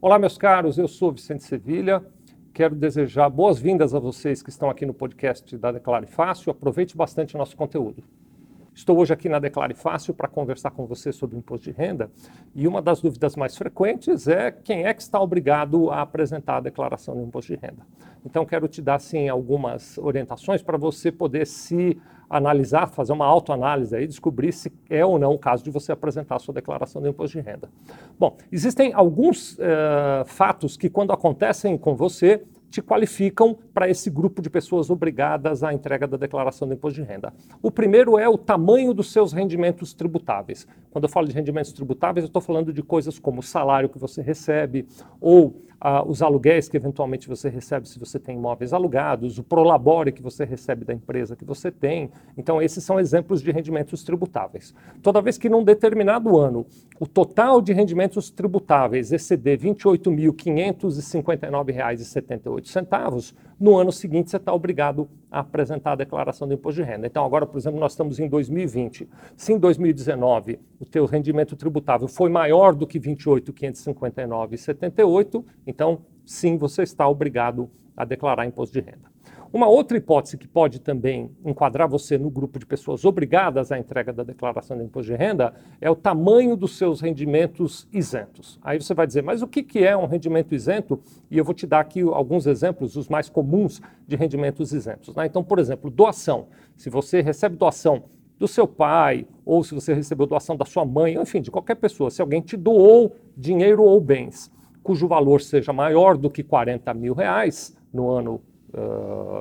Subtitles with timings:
[0.00, 2.00] Olá, meus caros, eu sou Vicente Sevilha.
[2.54, 6.52] Quero desejar boas-vindas a vocês que estão aqui no podcast da Declare Fácil.
[6.52, 8.04] Aproveite bastante o nosso conteúdo.
[8.72, 12.12] Estou hoje aqui na Declare Fácil para conversar com você sobre o imposto de renda
[12.54, 16.60] e uma das dúvidas mais frequentes é quem é que está obrigado a apresentar a
[16.60, 17.84] declaração do imposto de renda.
[18.24, 23.94] Então, quero te dar, sim, algumas orientações para você poder se analisar, fazer uma autoanálise
[23.96, 27.08] aí, descobrir se é ou não o caso de você apresentar a sua declaração do
[27.08, 27.70] imposto de renda.
[28.18, 34.42] Bom, existem alguns uh, fatos que, quando acontecem com você, te qualificam para esse grupo
[34.42, 37.32] de pessoas obrigadas à entrega da declaração do imposto de renda.
[37.62, 40.66] O primeiro é o tamanho dos seus rendimentos tributáveis.
[40.90, 43.98] Quando eu falo de rendimentos tributáveis, eu estou falando de coisas como o salário que
[43.98, 44.86] você recebe
[45.20, 50.10] ou ah, os aluguéis que eventualmente você recebe se você tem imóveis alugados, o prolabore
[50.10, 52.10] que você recebe da empresa que você tem.
[52.36, 54.74] Então, esses são exemplos de rendimentos tributáveis.
[55.02, 56.66] Toda vez que num determinado ano
[56.98, 62.57] o total de rendimentos tributáveis exceder R$ 28.559,78,
[63.58, 67.06] no ano seguinte você está obrigado a apresentar a declaração do imposto de renda.
[67.06, 69.08] Então, agora, por exemplo, nós estamos em 2020.
[69.36, 76.82] Se em 2019 o teu rendimento tributável foi maior do que 28.559,78, então, sim, você
[76.82, 79.08] está obrigado a declarar imposto de renda.
[79.50, 84.12] Uma outra hipótese que pode também enquadrar você no grupo de pessoas obrigadas à entrega
[84.12, 88.58] da declaração de imposto de renda é o tamanho dos seus rendimentos isentos.
[88.62, 91.00] Aí você vai dizer, mas o que é um rendimento isento?
[91.30, 95.14] E eu vou te dar aqui alguns exemplos, os mais comuns de rendimentos isentos.
[95.14, 95.24] Né?
[95.24, 96.48] Então, por exemplo, doação.
[96.76, 98.04] Se você recebe doação
[98.38, 102.10] do seu pai, ou se você recebeu doação da sua mãe, enfim, de qualquer pessoa,
[102.10, 107.14] se alguém te doou dinheiro ou bens, cujo valor seja maior do que 40 mil
[107.14, 108.42] reais no ano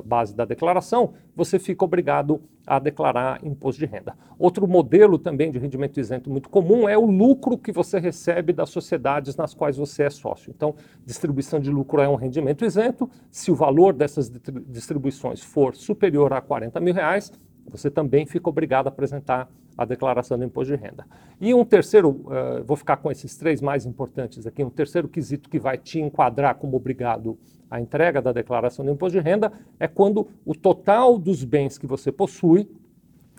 [0.05, 4.15] base da declaração, você fica obrigado a declarar imposto de renda.
[4.37, 8.69] Outro modelo também de rendimento isento muito comum é o lucro que você recebe das
[8.69, 10.51] sociedades nas quais você é sócio.
[10.55, 10.75] Então,
[11.05, 13.09] distribuição de lucro é um rendimento isento.
[13.31, 14.29] Se o valor dessas
[14.67, 17.31] distribuições for superior a 40 mil reais,
[17.69, 21.05] você também fica obrigado a apresentar a declaração do imposto de renda.
[21.39, 25.49] E um terceiro, uh, vou ficar com esses três mais importantes aqui, um terceiro quesito
[25.49, 27.37] que vai te enquadrar como obrigado
[27.69, 31.85] à entrega da declaração do imposto de renda é quando o total dos bens que
[31.85, 32.67] você possui,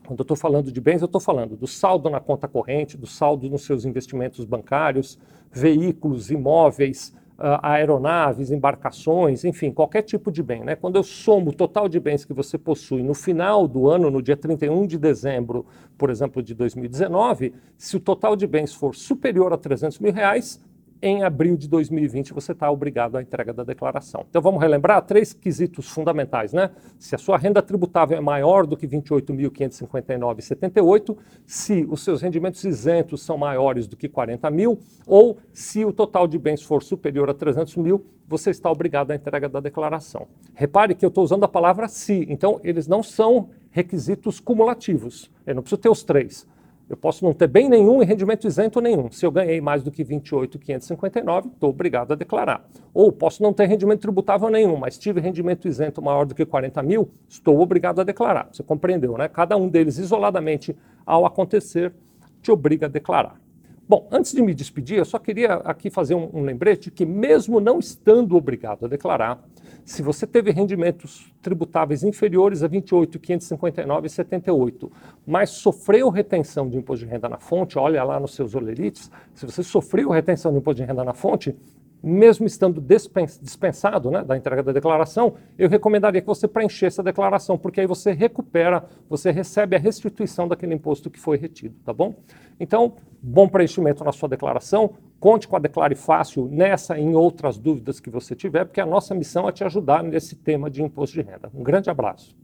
[0.06, 3.06] quando eu estou falando de bens, eu estou falando do saldo na conta corrente, do
[3.06, 5.18] saldo nos seus investimentos bancários,
[5.52, 10.64] veículos, imóveis, aeronaves, embarcações, enfim, qualquer tipo de bem.
[10.64, 10.74] Né?
[10.74, 14.20] Quando eu somo o total de bens que você possui no final do ano, no
[14.20, 15.64] dia 31 de dezembro,
[15.96, 20.60] por exemplo, de 2019, se o total de bens for superior a 300 mil reais,
[21.00, 24.26] em abril de 2020 você está obrigado à entrega da declaração.
[24.28, 26.70] Então vamos relembrar três quesitos fundamentais, né?
[26.98, 31.16] Se a sua renda tributável é maior do que 28.559,78,
[31.46, 36.26] se os seus rendimentos isentos são maiores do que 40 mil, ou se o total
[36.26, 40.26] de bens for superior a 300 mil, você está obrigado à entrega da declaração.
[40.54, 45.30] Repare que eu estou usando a palavra se, então eles não são requisitos cumulativos.
[45.46, 46.46] Eu não preciso ter os três.
[46.88, 49.10] Eu posso não ter bem nenhum e rendimento isento nenhum.
[49.10, 52.66] Se eu ganhei mais do que 28,559, estou obrigado a declarar.
[52.94, 56.82] Ou posso não ter rendimento tributável nenhum, mas tive rendimento isento maior do que 40
[56.82, 58.48] mil, estou obrigado a declarar.
[58.50, 59.28] Você compreendeu, né?
[59.28, 61.92] Cada um deles isoladamente, ao acontecer,
[62.40, 63.38] te obriga a declarar.
[63.86, 67.60] Bom, antes de me despedir, eu só queria aqui fazer um, um lembrete que, mesmo
[67.60, 69.42] não estando obrigado a declarar,
[69.88, 74.92] se você teve rendimentos tributáveis inferiores a 28.559,78,
[75.26, 79.46] mas sofreu retenção de imposto de renda na fonte, olha lá nos seus olerites, se
[79.46, 81.56] você sofreu retenção de imposto de renda na fonte,
[82.02, 87.56] mesmo estando dispensado né, da entrega da declaração, eu recomendaria que você preenchesse a declaração,
[87.56, 92.14] porque aí você recupera, você recebe a restituição daquele imposto que foi retido, tá bom?
[92.60, 97.58] Então, bom preenchimento na sua declaração, conte com a Declare Fácil nessa e em outras
[97.58, 101.14] dúvidas que você tiver, porque a nossa missão é te ajudar nesse tema de imposto
[101.14, 101.50] de renda.
[101.54, 102.36] Um grande abraço.